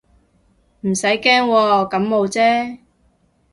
[0.79, 2.79] 唔使驚喎，感冒啫